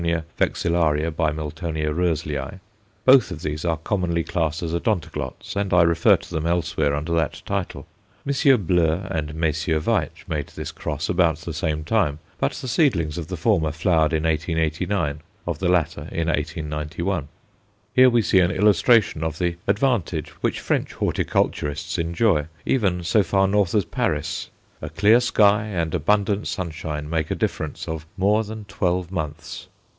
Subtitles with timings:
[0.03, 1.51] vexillaria × Mil.
[1.51, 2.59] Roezlii_;
[3.05, 7.13] both of these are commonly classed as Odontoglots, and I refer to them elsewhere under
[7.13, 7.85] that title.
[8.25, 8.33] M.
[8.65, 9.83] Bleu and Messrs.
[9.83, 14.11] Veitch made this cross about the same time, but the seedlings of the former flowered
[14.11, 17.27] in 1889, of the latter, in 1891.
[17.93, 23.47] Here we see an illustration of the advantage which French horticulturists enjoy, even so far
[23.47, 24.49] north as Paris;
[24.81, 29.67] a clear sky and abundant sunshine made a difference of more than twelve months.